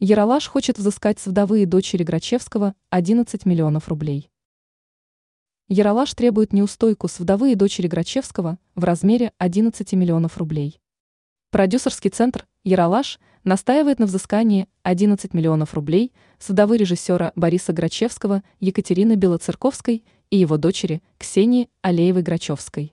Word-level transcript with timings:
Яралаш 0.00 0.46
хочет 0.46 0.78
взыскать 0.78 1.18
с 1.18 1.26
вдовы 1.26 1.62
и 1.62 1.66
дочери 1.66 2.04
Грачевского 2.04 2.76
11 2.90 3.44
миллионов 3.46 3.88
рублей. 3.88 4.30
Яралаш 5.66 6.14
требует 6.14 6.52
неустойку 6.52 7.08
с 7.08 7.18
вдовы 7.18 7.50
и 7.50 7.56
дочери 7.56 7.88
Грачевского 7.88 8.60
в 8.76 8.84
размере 8.84 9.32
11 9.38 9.92
миллионов 9.94 10.38
рублей. 10.38 10.80
Продюсерский 11.50 12.10
центр 12.10 12.46
«Яралаш» 12.62 13.18
настаивает 13.42 13.98
на 13.98 14.06
взыскании 14.06 14.68
11 14.84 15.34
миллионов 15.34 15.74
рублей 15.74 16.12
с 16.38 16.48
вдовы 16.48 16.76
режиссера 16.76 17.32
Бориса 17.34 17.72
Грачевского 17.72 18.44
Екатерины 18.60 19.16
Белоцерковской 19.16 20.04
и 20.30 20.36
его 20.36 20.58
дочери 20.58 21.02
Ксении 21.18 21.70
Алеевой-Грачевской. 21.82 22.92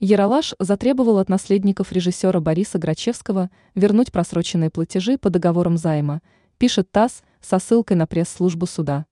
Яралаш 0.00 0.54
затребовал 0.58 1.18
от 1.18 1.28
наследников 1.28 1.92
режиссера 1.92 2.40
Бориса 2.40 2.78
Грачевского 2.78 3.48
вернуть 3.76 4.10
просроченные 4.10 4.68
платежи 4.68 5.18
по 5.18 5.30
договорам 5.30 5.76
займа, 5.76 6.20
пишет 6.58 6.90
ТАСС 6.90 7.22
со 7.40 7.60
ссылкой 7.60 7.96
на 7.96 8.06
пресс-службу 8.06 8.66
суда. 8.66 9.06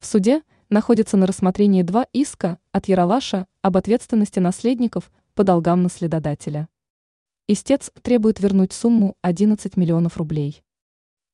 В 0.00 0.06
суде 0.06 0.42
находятся 0.68 1.16
на 1.16 1.26
рассмотрении 1.26 1.82
два 1.82 2.06
иска 2.12 2.58
от 2.72 2.88
Яралаша 2.88 3.46
об 3.62 3.76
ответственности 3.76 4.40
наследников 4.40 5.12
по 5.34 5.44
долгам 5.44 5.84
наследодателя. 5.84 6.68
Истец 7.46 7.92
требует 8.02 8.40
вернуть 8.40 8.72
сумму 8.72 9.16
11 9.22 9.76
миллионов 9.76 10.16
рублей. 10.16 10.64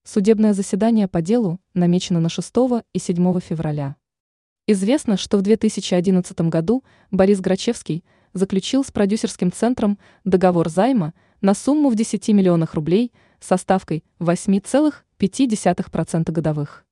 Судебное 0.05 0.53
заседание 0.53 1.09
по 1.09 1.23
делу 1.23 1.61
намечено 1.73 2.21
на 2.21 2.29
6 2.29 2.55
и 2.93 2.99
7 2.99 3.41
февраля. 3.41 3.97
Известно, 4.67 5.17
что 5.17 5.39
в 5.39 5.43
2011 5.43 6.41
году 6.43 6.85
Борис 7.11 7.41
Грачевский– 7.41 8.05
заключил 8.37 8.85
с 8.85 8.93
продюсерским 8.93 9.51
центром 9.51 9.99
договор 10.25 10.69
займа 10.69 11.15
на 11.41 11.55
сумму 11.55 11.89
в 11.89 11.95
10 11.95 12.29
миллионах 12.29 12.75
рублей 12.75 13.13
со 13.41 13.57
ставкой 13.57 14.05
8,5% 14.21 16.31
годовых. 16.31 16.85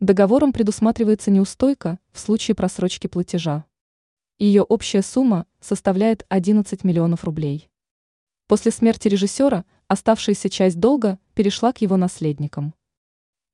Договором 0.00 0.52
предусматривается 0.52 1.30
неустойка 1.30 1.98
в 2.12 2.18
случае 2.18 2.54
просрочки 2.54 3.06
платежа. 3.06 3.64
Ее 4.38 4.62
общая 4.62 5.02
сумма 5.02 5.46
составляет 5.60 6.26
11 6.28 6.84
миллионов 6.84 7.24
рублей. 7.24 7.70
После 8.46 8.70
смерти 8.70 9.08
режиссера 9.08 9.64
оставшаяся 9.88 10.50
часть 10.50 10.78
долга 10.78 11.18
перешла 11.34 11.72
к 11.72 11.80
его 11.80 11.96
наследникам. 11.96 12.74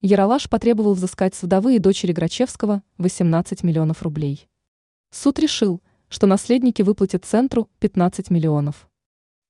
Яралаш 0.00 0.48
потребовал 0.48 0.94
взыскать 0.94 1.34
с 1.34 1.42
вдовы 1.42 1.76
и 1.76 1.78
дочери 1.78 2.12
Грачевского 2.12 2.82
18 2.98 3.62
миллионов 3.62 4.02
рублей. 4.02 4.48
Суд 5.10 5.38
решил, 5.38 5.82
что 6.10 6.26
наследники 6.26 6.82
выплатят 6.82 7.24
центру 7.24 7.70
15 7.78 8.28
миллионов. 8.28 8.90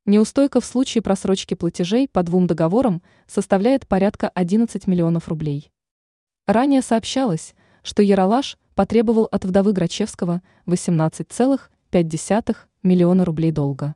Неустойка 0.07 0.61
в 0.61 0.65
случае 0.65 1.03
просрочки 1.03 1.55
платежей 1.55 2.07
по 2.07 2.23
двум 2.23 2.47
договорам 2.47 3.03
составляет 3.27 3.89
порядка 3.89 4.29
11 4.29 4.87
миллионов 4.87 5.27
рублей. 5.29 5.73
Ранее 6.47 6.83
сообщалось, 6.83 7.55
что 7.83 8.03
Яралаш 8.03 8.59
потребовал 8.75 9.25
от 9.25 9.45
вдовы 9.45 9.73
Грачевского 9.73 10.43
18,5 10.67 12.57
миллиона 12.83 13.25
рублей 13.25 13.53
долга. 13.53 13.95